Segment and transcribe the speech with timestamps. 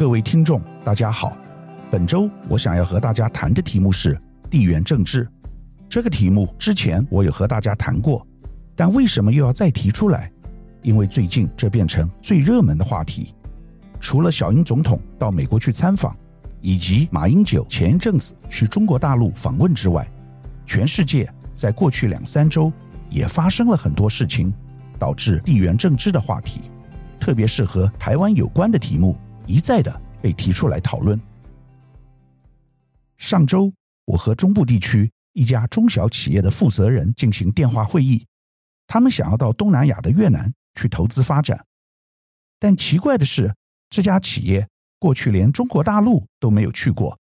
[0.00, 1.36] 各位听众，大家好。
[1.90, 4.18] 本周我想要和大家谈的题目是
[4.48, 5.28] 地缘政治。
[5.90, 8.26] 这个题目之前我有和大家谈过，
[8.74, 10.32] 但为什么又要再提出来？
[10.80, 13.34] 因为最近这变成最热门的话题。
[14.00, 16.16] 除了小英总统到美国去参访，
[16.62, 20.10] 以及马英九前一阵子去中国大陆访问之外，
[20.64, 22.72] 全世界在过去两三周
[23.10, 24.50] 也发生了很多事情，
[24.98, 26.62] 导致地缘政治的话题，
[27.20, 29.14] 特别是和台湾有关的题目。
[29.50, 31.20] 一再的被提出来讨论。
[33.18, 33.72] 上周，
[34.04, 38.26] 我和中部地区一家中小企业的负责人进行电话会议，
[38.86, 41.66] 他们想要到东南亚的越南去投资发展。
[42.58, 43.54] 但奇怪的是，
[43.88, 44.68] 这家企业
[44.98, 47.18] 过去连中国大陆都没有去过。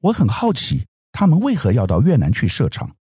[0.00, 2.94] 我很好奇，他们为何要到越南去设厂？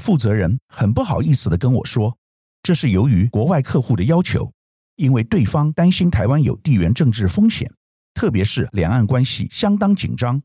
[0.00, 2.16] 负责人很不好意思的跟我说，
[2.62, 4.52] 这是由于国外客户的要求。
[4.96, 7.68] 因为对方担心台湾有地缘政治风险，
[8.14, 10.40] 特别是两岸关系相当紧张，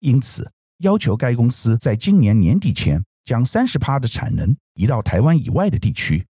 [0.00, 6.26] 因此要求该公司在今年年底前将三十趴的产能移到台湾以外的地区。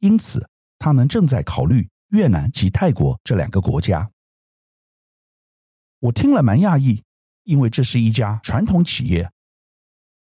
[0.00, 0.46] 因此，
[0.78, 4.10] 他们正在考虑越南及泰国这两个国家。
[6.00, 7.02] 我听了蛮讶异，
[7.44, 9.30] 因为这是一家传统企业。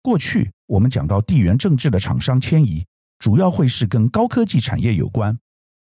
[0.03, 2.87] 过去我们讲到地缘政治的厂商迁移，
[3.19, 5.37] 主要会是跟高科技产业有关，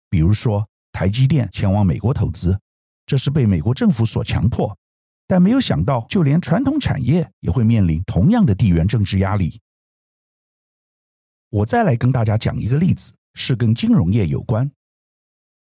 [0.09, 0.67] 比如说。
[0.91, 2.59] 台积电前往美国投资，
[3.05, 4.77] 这是被美国政府所强迫，
[5.27, 9.59] 但没有想到，就连传统产业也会面临同样的地缘政治压力。
[11.49, 14.69] 我再来跟大家讲一个例子，是跟金融业有关。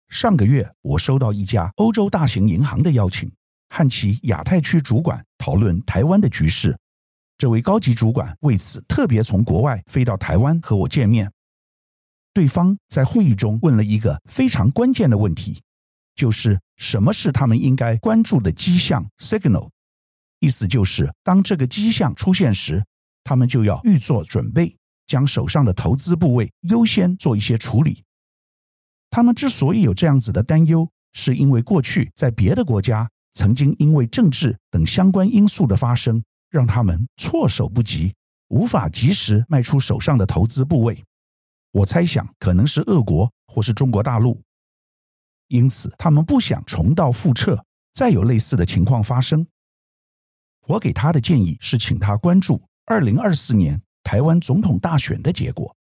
[0.09, 3.33] 上个月，我收到一家欧洲大型银行的邀请，
[3.71, 6.77] 和其亚太区主管讨论台湾的局势。
[7.39, 11.29] 这位高级主管为此特别从国外飞到台湾和我见面。
[12.35, 15.63] 对方在会议中问了一个非常关键的问题，
[16.15, 19.69] 就是什么是他们应该关注的迹象 （signal）？
[20.41, 22.85] 意思就是，当这个迹象出现时，
[23.23, 28.03] 他们就要预做准备，将手上的投资部位优先做一些处理。
[29.11, 38.15] 他们之所以有这样子的担忧，是因为过去在别的国家曾经因为政治等相关因素的发生，让他们措手不及，
[38.49, 41.05] 无法及时卖出手上的投资部位。
[41.73, 44.41] 我猜想可能是俄国或是中国大陆，
[45.49, 49.47] 因此他们不想重蹈覆辙，再有类似的情况发生。
[50.67, 55.75] 我给他的建议是，请他关注二零二四年台湾总统大选的结果。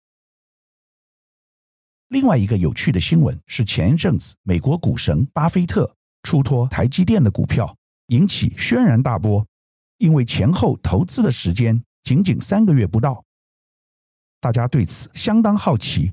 [2.09, 9.47] 另外一个有趣的新闻是，前一阵子美国股神巴菲特出脱台积电的股票，引起轩然大波，
[9.99, 13.25] 因为前后投资的时间仅仅三个月不到。
[14.41, 16.13] 大家对此相当好奇，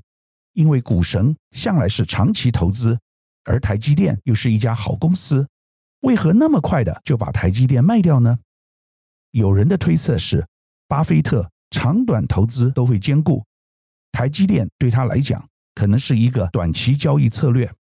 [0.52, 2.98] 因为股神向来是长期投资，
[3.44, 5.48] 而台积电又是一家好公司，
[6.00, 8.38] 为何那么快的就把台积电卖掉呢？
[9.30, 10.46] 有人的推测是，
[10.86, 13.44] 巴菲特长短投资都会兼顾，
[14.12, 17.72] 台积电对他来讲可能是一个短期交易策略。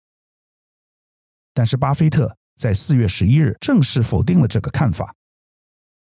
[1.54, 5.14] 但是巴菲特在四月十一日正式否定了这个看法，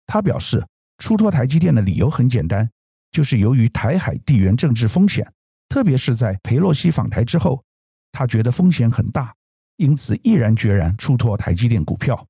[0.07, 0.65] 他表示
[0.99, 2.71] 出脱台积电的理由很简单。
[3.17, 5.27] 就是由于台海地缘政治风险，
[5.71, 7.65] 特别是在裴洛西访台之后，
[8.13, 9.35] 他觉得风险很大，
[9.77, 12.27] 因此毅然决然出脱台积电股票。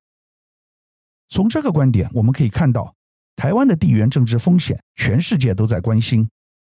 [1.27, 2.95] 从这个观点，我们可以看到，
[3.35, 6.25] 台湾的地缘政治风险，全世界都在关心，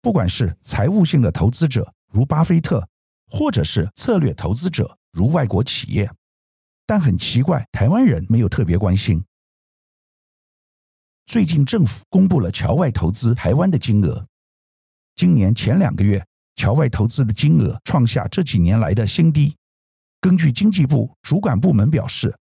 [0.02, 2.86] 不管是财务性的投资者如巴菲特，
[3.30, 6.12] 或者是策略投资者如外国企业，
[6.86, 9.24] 但很奇怪，台湾人没有特别关心。
[11.32, 14.28] 最近政府公布了侨外投资台湾的金额，
[15.16, 16.22] 今年前两个月
[16.58, 19.56] 侨外投资的金额创下这几年来的新低。
[20.20, 22.38] 根据经济部主管部门表示，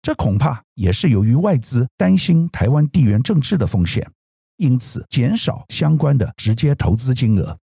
[0.00, 4.10] 这恐怕也是由于外资担心台湾地缘政治的风险，
[4.56, 7.58] 因此减少相关的直接投资金额。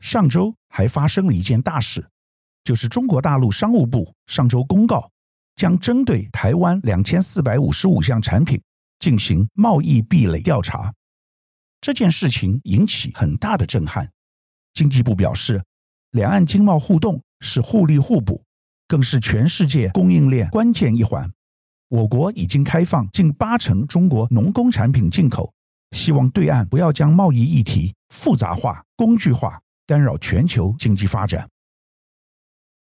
[0.00, 2.06] 上周还发生了一件大事，
[2.62, 5.10] 就是中国大陆商务部上周公告，
[5.56, 8.62] 将针对台湾两千四百五十五项产品。
[9.02, 10.94] 进行贸易壁垒调查，
[11.80, 14.08] 这件事情引起很大的震撼。
[14.74, 15.60] 经济部表示，
[16.12, 18.44] 两岸经贸互动是互利互补，
[18.86, 21.28] 更是全世界供应链关键一环。
[21.88, 25.52] 我国已经开放近八成中国农工产品进口，
[25.90, 31.50] 希望对岸不要将贸易议题复杂化、工具化，干扰全球经济发展。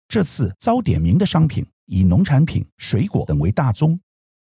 [0.10, 3.98] 这次遭点名的商品以农产品、水果等为大宗。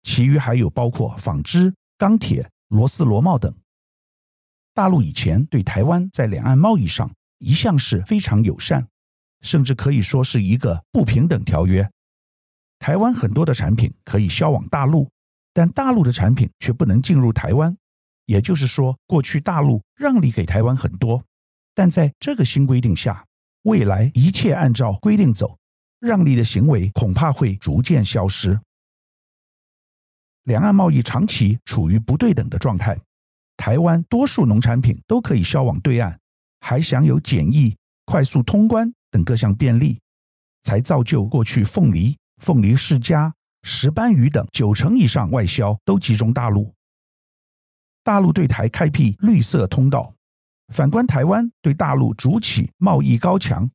[0.04, 3.54] 其余还有包括纺织、钢铁、螺丝螺帽等。
[4.74, 8.88] 大陆以前对台湾在两岸贸易上一向是非常友善，
[9.42, 11.90] 甚至可以说是一个不平等条约。
[12.80, 15.10] 台湾很多的产品可以销往大陆，
[15.54, 17.76] 但大陆的产品却不能进入台湾。
[18.26, 21.22] 也就是说，过去大陆让利给台湾很多，
[21.76, 23.26] 但在这个新规定下，
[23.64, 25.58] 未来一切按照规定走，
[26.00, 28.58] 让利的行为恐怕会逐渐消失。
[30.52, 33.00] 两岸贸易长期处于不对等的状态，
[33.56, 36.20] 台湾多数农产品都可以销往对岸，
[36.60, 37.74] 还享有检疫、
[38.06, 39.98] 快速通关等各项便利，
[40.64, 43.34] 才造就过去凤梨、凤梨世家、
[43.64, 46.74] 石斑鱼等九成以上外销都集中大陆。
[48.04, 50.14] 大陆对台开辟绿色通道，
[50.74, 53.72] 反观台湾对大陆主体贸易高墙，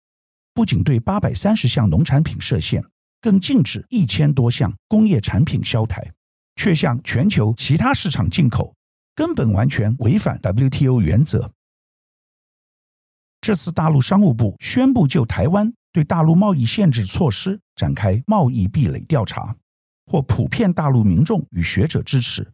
[0.52, 2.84] 不仅对八百三十项农产品设限，
[3.22, 6.12] 更禁止一千多项工业产品销台，
[6.56, 8.74] 却向全球其他市场进口，
[9.14, 11.52] 根本完全违反 WTO 原则。
[13.40, 19.54] 这次大陆商务部宣布就台湾对大陆贸易限制措施展开贸易壁垒调查，
[20.06, 22.50] 获普遍大陆民众与学者支持。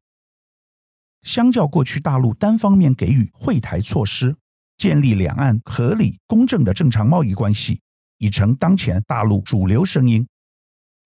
[1.22, 4.36] 相较过去大陆单方面给予惠台措施，
[4.76, 7.80] 建立两岸合理公正的正常贸易关系，
[8.18, 10.26] 已成当前大陆主流声音。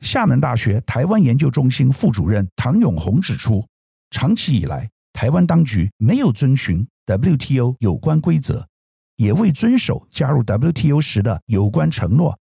[0.01, 3.67] 厦门大学台湾研究中心副主任唐永红指出，
[4.11, 8.67] 长期以来，台湾当局没有遵循 WTO 有关规则，
[9.17, 12.39] 也未遵守加入 WTO 时的有关承诺，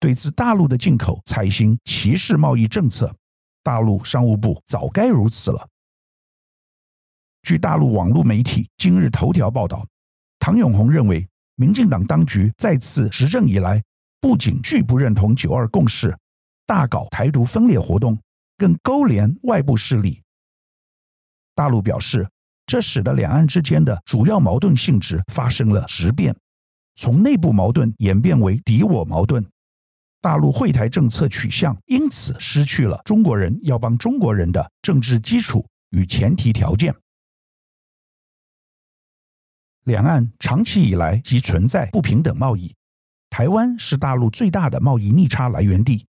[0.00, 3.14] 对自大陆的进口采行歧视贸易政策。
[3.62, 5.68] 大陆商务部早该如此了。
[7.42, 9.86] 据大陆网络媒体今日头条报道，
[10.38, 13.82] 唐永红认为，民进党当局再次执政以来，
[14.20, 16.16] 不仅拒不认同九二共识，
[16.66, 18.18] 大搞台独分裂活动，
[18.58, 20.22] 更勾连外部势力。
[21.54, 22.28] 大陆表示，
[22.66, 26.36] 这使得两岸之间的主要矛盾性质发生了质变，
[26.96, 29.46] 从内部矛盾演变为敌我矛盾。
[30.20, 36.92] 大陆会台政策取向因此失去了中国人要帮中国人的政治基础与前提条件。
[39.84, 42.74] 两岸长期以来即存在不平等贸易，
[43.30, 46.05] 台湾是大陆最大的贸易逆差来源地。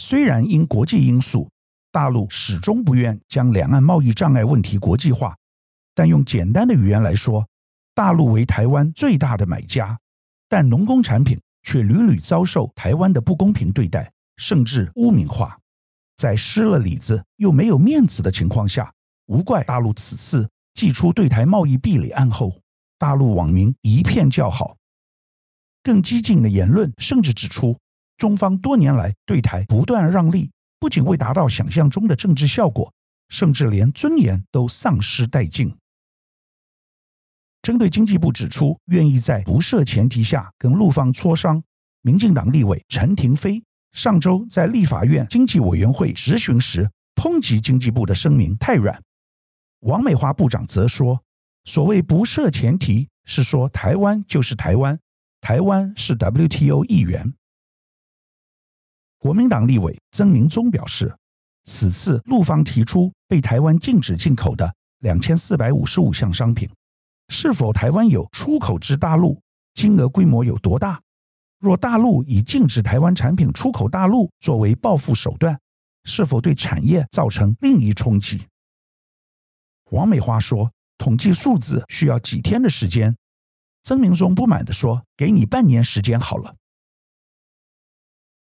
[0.00, 1.50] 虽然因国际因素，
[1.90, 5.36] 大陆始终不愿将两岸贸易障碍问题国际化，
[5.92, 7.44] 但用简单的语言来说，
[7.96, 9.98] 大陆为台湾最大的买家，
[10.48, 15.58] 但农工产品却屡屡遭受台湾的不公平对待，甚至污名化。
[16.16, 18.92] 在失了里子又没有面子的情况下，
[19.26, 22.56] 无怪大陆此次祭出对台贸易壁垒案后。
[22.98, 24.76] 大陆网民一片叫好，
[25.82, 27.76] 更激进的言论甚至指出，
[28.18, 32.92] 中方多年来对台不断让利，不仅未达到想象中的政治效果，
[33.28, 35.74] 甚至连尊严都丧失殆尽。
[37.62, 41.62] 针对经济部指出愿意在不设前提下跟陆方磋商，
[42.02, 43.62] 民进党立委陈亭妃
[43.92, 49.00] 上周在立法院经济委员会质询时抨击经济部的声明太软，
[49.80, 51.22] 王美花部长则说。
[51.64, 54.98] 所谓不设前提，是说台湾就是台湾，
[55.40, 57.34] 台湾是 WTO 一员。
[59.18, 61.14] 国民党立委曾明忠表示，
[61.64, 66.68] 此次陆方提出被台湾禁止进口的两千四百五十五项商品，
[67.28, 69.40] 是否台湾有出口至大陆，
[69.74, 71.00] 金额规模有多大？
[71.60, 75.58] 若大陆以禁止台湾产品出口大陆作为报复手段，
[76.04, 78.46] 是否对产业造成另一冲击？
[79.90, 80.70] 王美花说。
[81.00, 83.16] 统计数字需要几天的时间，
[83.84, 86.56] 曾明忠不满地说：“给你半年时间好了。”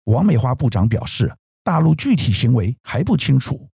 [0.04, 1.32] 王美花部长表示，
[1.62, 3.68] 大陆具体行为还不清楚。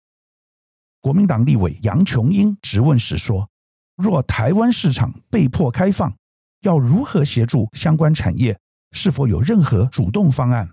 [1.00, 3.48] 国民党立委杨琼英质问时说
[3.96, 6.12] ：“若台湾市场被迫开放，
[6.62, 8.58] 要如何协助相关产业？
[8.92, 10.68] 是否有任何主动方案？”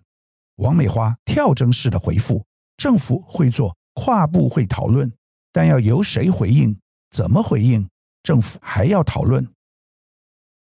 [0.58, 2.44] 王美花跳针式的回复
[2.78, 5.12] ：“政府会做跨部会讨论，
[5.52, 6.76] 但要由谁回应，
[7.12, 7.88] 怎么回应？”
[8.24, 9.48] 政府还要讨论。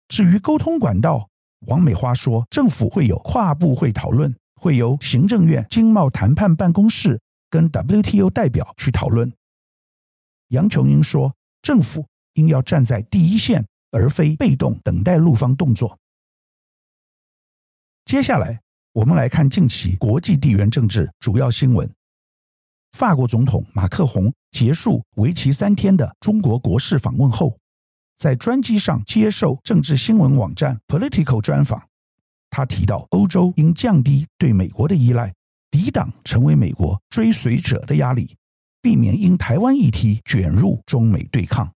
[0.09, 1.29] 至于沟通管道，
[1.67, 4.37] 王美花说，政府会有跨部会讨论，
[4.67, 9.33] 会由行政院经贸谈判办公室跟 WTO 代表去讨论。
[10.49, 11.33] 杨琼英说，
[11.63, 15.97] 政府应要站在第一线，而非被动等待陆方动作。
[18.07, 21.89] 接下来，我们来看近期国际地缘政治主要新闻。
[22.91, 27.57] 法国总统马克宏结束为期三天的中国国事访问后，
[28.17, 31.89] 在专机上接受政治新闻网站 Political 专访，
[32.57, 35.31] 他提到欧洲应降低对美国的依赖，
[35.71, 38.35] 抵挡成为美国追随者的压力，
[38.81, 41.71] 避免因台湾议题卷入中美对抗。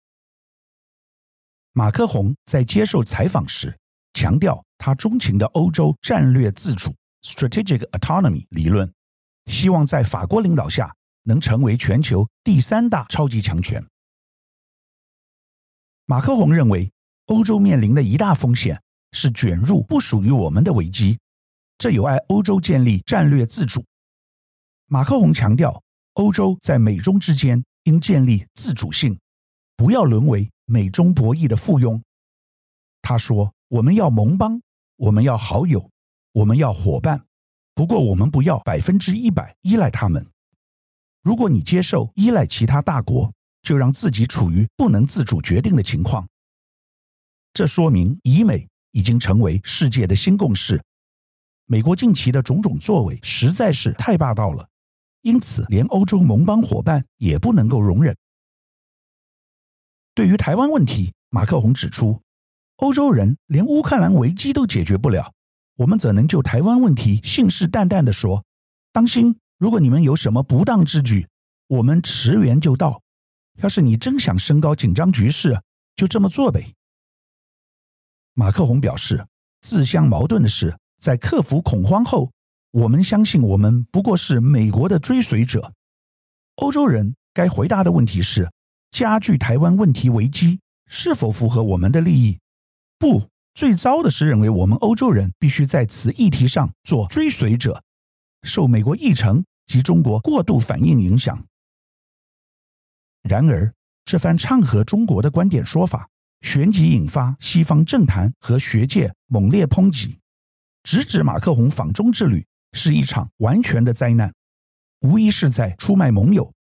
[1.73, 3.77] 马克宏在接受采访时
[4.13, 8.89] 强调，他钟情的欧洲战略自主 （Strategic Autonomy） 理论。
[9.47, 13.85] 希望在法国领导下能成为全球第三大超级强权。
[16.05, 16.89] 马克宏认为，
[17.25, 21.17] 欧洲面临的一大风险是卷入不属于我们的危机，
[21.77, 23.83] 这有碍欧洲建立战略自主。
[24.87, 25.81] 马克宏强调，
[26.13, 29.19] 欧洲在美中之间应建立自主性，
[29.75, 32.01] 不要沦为美中博弈的附庸。
[33.01, 34.61] 他说：“我们要盟邦，
[34.97, 35.89] 我们要好友，
[36.31, 37.25] 我们要伙伴。
[37.73, 40.27] 不过，我们不要百分之一百依赖他们。
[41.21, 46.27] 如果你接受依赖其他大国，就让自己处于不能自主决定的情况。
[47.53, 50.81] 这说明以美已经成为世界的新共识。
[51.65, 54.67] 美国近期的种种作为实在是太霸道了。”
[55.21, 58.15] 因此，连欧洲盟邦伙伴也不能够容忍。
[60.15, 62.21] 对于台湾问题，马克宏指出，
[62.77, 65.33] 欧洲人连乌克兰危机都解决不了，
[65.75, 68.45] 我们怎能就台湾问题信誓旦旦地说
[68.93, 71.27] ：“当心，如果你们有什么不当之举，
[71.67, 73.01] 我们驰援就到。”
[73.61, 75.61] 要是你真想升高紧张局势，
[75.97, 76.73] 就这么做呗。
[78.39, 79.27] 马克宏表示，
[79.59, 82.31] 自相矛盾的是，在克服恐慌后。
[82.71, 85.73] 我们相信，我们不过是美国的追随者。
[86.55, 88.49] 欧洲人该回答的问题是：
[88.91, 92.39] 加剧台湾问题危机是否符合我们的利益？
[92.97, 97.83] 不，最糟的是认为我们欧洲人必须在此议题上做追随者，
[98.43, 101.43] 受美国议程及中国过度反应影响。
[103.23, 103.73] 然而，
[104.05, 106.07] 这番唱和中国的观点说法，
[106.41, 110.19] 旋即引发西方政坛和学界猛烈抨击，
[110.83, 112.45] 直指马克宏访中之旅。
[112.73, 114.31] 是一场完全的灾难，
[114.99, 116.53] 无疑是在出卖盟友，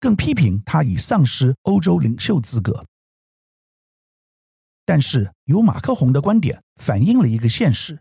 [0.00, 2.84] 更批评他已丧失欧洲领袖资格。
[4.84, 7.96] 但是，由马克宏的观点反映了一个现实，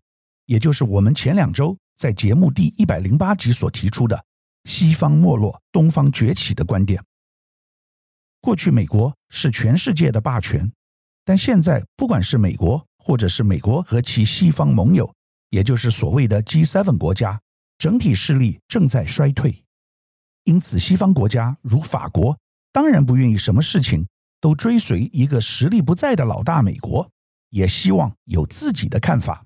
[0.47, 4.25] 也就是我们前两周在节目第一百零八集所提出的
[4.65, 6.99] “西方没落，东方崛起”的观点。
[8.41, 10.73] 过去，美国是全世界的霸权，
[11.31, 15.09] 但现在，不管是美国，或者是美国和其西方盟友，
[15.51, 17.39] 也就是所谓的 G7 国家。
[17.77, 19.63] 整体势力正在衰退，
[20.43, 22.37] 因此西方国家如法国
[22.73, 24.05] 当然不愿意什么事情
[24.41, 27.09] 都追随一个实力不在的老大美国，
[27.51, 29.45] 也希望有自己的看法。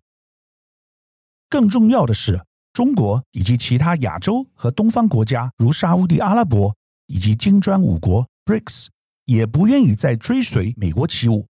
[1.47, 6.75] 更重要的是，中国以及其他亚洲和东方国家如沙乌地阿拉伯
[7.05, 8.87] 以及金砖五国 BRICS
[9.25, 11.45] 也不愿意再追随美国起舞。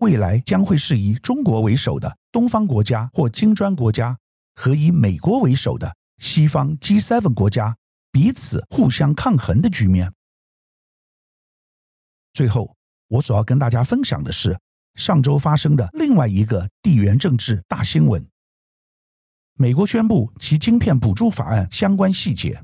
[0.00, 4.18] 未来将会是以中国为首的东方国家或金砖国家
[4.54, 5.96] 和以美国为首的。
[6.18, 7.74] 西方 G7 国家
[8.12, 10.12] 彼此互相抗衡的局面。
[12.34, 12.76] 最后，
[13.08, 14.54] 我所要跟大家分享的是
[14.96, 18.22] 上周发生的另外一个地缘政治大新闻：
[19.54, 22.62] 美国宣布其晶片补助法案相关细节，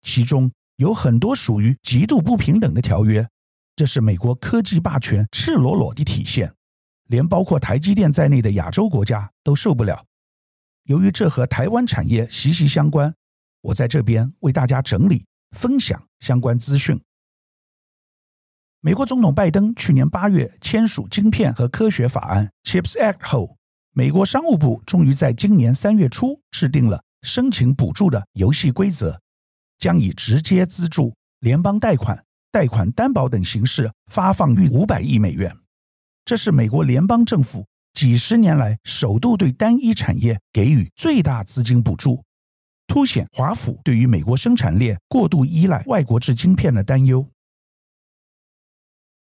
[0.00, 3.28] 其中有很多属于极度不平等的条约，
[3.76, 6.50] 这是美国科技霸权赤裸裸的体现，
[7.08, 10.04] 连包括台积电在内的亚洲国家都受不了。
[10.84, 13.14] 由于这和台湾产业息息相关，
[13.62, 15.24] 我在这边为大家整理
[15.56, 17.00] 分享相关资讯。
[18.80, 23.56] 美国总统拜登去年八月签署晶片和科学法案 （CHIPS Act） 后，
[23.92, 29.18] 美国商务部终于在今年三月初制定了申请补助的游戏规则，
[29.78, 35.56] 将以直接资助、联邦贷款、贷款担保等形式发放逾五百亿美元。
[36.24, 37.66] 这是美国联邦政府。
[37.92, 42.24] 几十年来，首度对单一产业给予最大资金补助，
[42.88, 47.28] 凸显华府对于美国生产链过度依赖外国制晶片的担忧。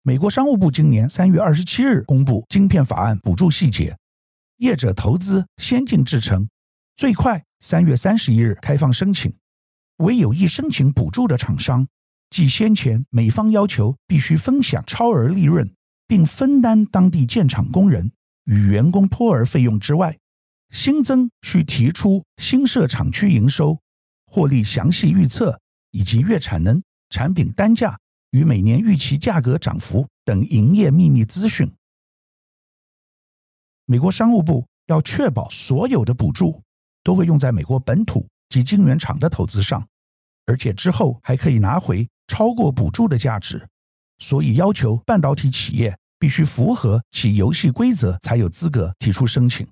[0.01, 3.97] 美国商务部今年三月二十七日公布晶片法案补助细节，
[4.57, 6.47] 业者投资先进制程，
[6.95, 9.33] 最快三月三十一日开放申请，
[9.97, 11.85] 为有意申请补助的厂商，
[12.29, 15.69] 即先前美方要求必须分享超额利润，
[16.07, 18.11] 并分担当地建厂工人。
[18.45, 20.17] 与员工托儿费用之外，
[20.69, 23.79] 新增需提出新设厂区营收、
[24.25, 25.57] 获利详细预测
[25.91, 27.97] 以及月产能、产品单价
[28.31, 31.71] 与每年预期价格涨幅等营业秘密资讯。
[33.85, 36.61] 美国商务部要确保所有的补助
[37.01, 39.87] 都会用在美国本土及晶圆厂的投资上，
[40.45, 43.65] 而且之后还可以拿回超过补助的价值，
[44.23, 45.95] 所以要求半导体企业。
[46.23, 49.67] 必须符合其游戏规则，才有资格提出申请。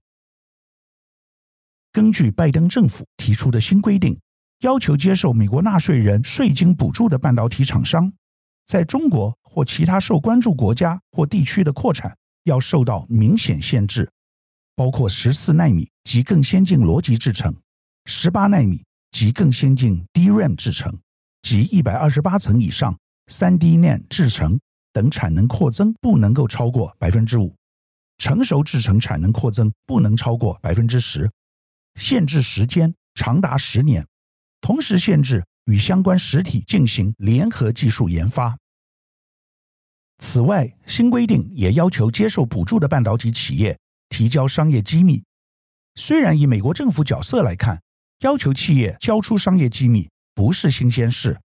[1.93, 4.19] 根据拜登政府提出的新规定，
[4.59, 8.11] 要求接受美国纳税人税金补助的半导体厂商，
[8.65, 14.11] 在中国或其他受关注国家或地区的扩产要受到明显限制，
[14.75, 17.55] 包括十四纳米及更先进逻辑制程、
[18.03, 20.99] 十八纳米及更先进 DRAM 制程
[21.41, 22.99] 及一百二十八层以上
[23.31, 24.59] 3D n a n 制程
[24.91, 27.55] 等产能扩增不能够超过百分之五，
[28.17, 31.31] 成熟制程产能扩增不能超过百分之十，
[31.95, 34.05] 限制时间长达十年，
[34.59, 38.57] 同时限制与相关实体进行联合技术研发。
[40.19, 45.23] 此外，新规定也要求接受补助的半导体企业提交商业机密。
[45.95, 47.81] 虽然以美国政府角色来看，
[48.19, 51.39] 要求企业交出商业机密不是新鲜事，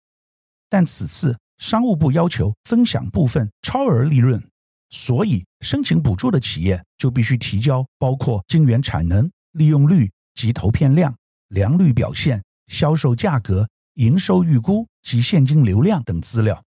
[0.69, 4.43] 但此次商务部要求分享部分超额利润，
[4.91, 11.17] 所以申请补助的企业就必须提交包括晶圆产能、利用率及投片量、
[11.49, 16.63] 良率表现、销售价格、营收预估及现金流量等资料。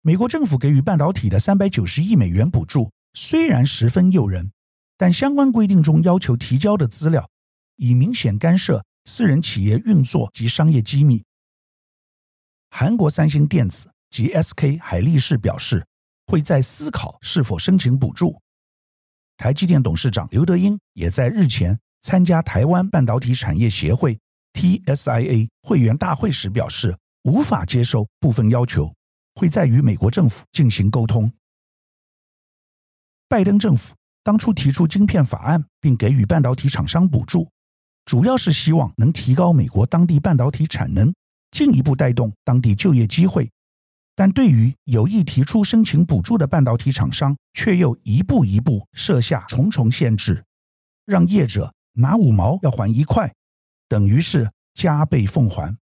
[0.00, 4.50] 美国政府给予半导体的三百九十亿美元补助虽然十分诱人，
[4.96, 7.28] 但相关规定中要求提交的资料
[7.76, 11.22] 已明显干涉私人企业运作及商业机密。
[12.74, 15.86] 韩国三星电子及 SK 海力士表示，
[16.26, 18.40] 会在思考是否申请补助。
[19.36, 24.18] 台积电董事长刘德英也在日前参加台湾半导体产业协会
[24.54, 28.90] TSIA 会员大会时表示，无法接受部分要求，
[29.34, 31.30] 会再与美国政府进行沟通。
[33.28, 37.50] 拜登政府当初提出晶片法案，并给予半导体厂商补助，
[38.06, 41.12] 主要是希望能提高美国当地半导体产能。
[41.52, 43.48] 进一步带动当地就业机会，
[44.16, 50.44] 但对于有意提出申请补助的半导体厂商，却又一步一步设下重重限制，
[51.04, 53.32] 让业者拿五毛要还一块，
[53.86, 55.76] 等于是加倍奉还。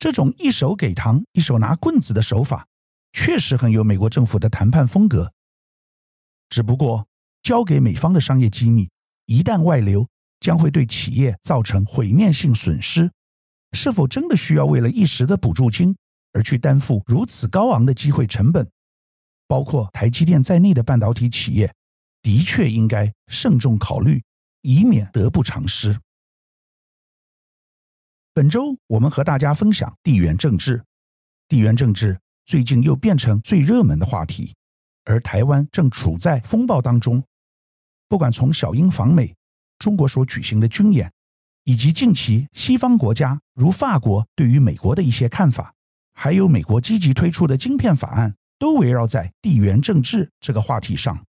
[0.00, 2.66] 这种一手给糖，一手拿棍子的手法，
[3.12, 5.32] 确实很有美国政府的谈判风格。
[6.50, 7.06] 只不过，
[7.42, 8.90] 交给美方的商业机密
[9.26, 10.08] 一旦外流，
[10.40, 13.10] 将会对企业造成毁灭性损失。
[13.72, 15.94] 是否真的需要为了一时的补助金
[16.32, 18.68] 而去担负如此高昂的机会成本？
[19.46, 21.74] 包括台积电在内的半导体企业，
[22.22, 24.22] 的确应该慎重考虑，
[24.62, 25.98] 以免得不偿失。
[28.32, 30.82] 本周我们和大家分享地缘政治，
[31.48, 34.54] 地缘政治最近又变成最热门的话题，
[35.04, 37.22] 而台湾正处在风暴当中。
[38.08, 39.34] 不管从小英访美，
[39.78, 41.12] 中国所举行的军演。
[41.64, 45.74] 以及近期西方国家如法国对于美国的一些看法，
[46.14, 51.24] 还有美国积极推出的晶片法案，都围绕在地缘政治这个话题上。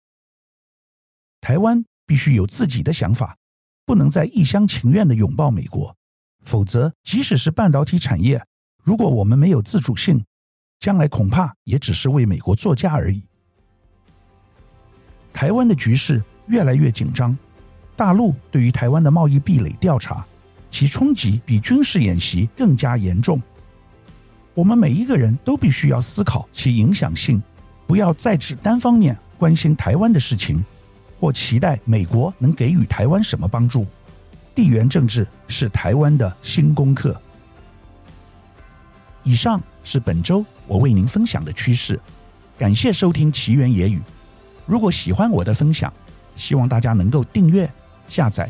[1.39, 3.37] 台湾必须有自己的想法，
[3.85, 5.95] 不能再一厢情愿地拥抱美国，
[6.43, 8.45] 否则即使是半导体产业，
[8.83, 10.25] 如果我们没有自主性，
[10.81, 13.23] 将来恐怕也只是为美国作嫁而已。
[15.31, 17.37] 台湾的局势越来越紧张。
[17.95, 20.27] 大陆对于台湾的贸易壁垒调查，
[20.69, 23.41] 其冲击比军事演习更加严重。
[24.53, 27.41] 我们每一个人都必须要思考其影响性，
[27.85, 30.63] 不要再只单方面关心台湾的事情，
[31.19, 33.85] 或期待美国能给予台湾什么帮助。
[34.55, 37.15] 地缘政治是台湾的新功课。
[39.23, 41.99] 以上是本周我为您分享的趋势，
[42.57, 44.01] 感谢收听奇缘野语。
[44.65, 45.93] 如果喜欢我的分享，
[46.35, 47.69] 希望大家能够订阅。
[48.09, 48.49] 下载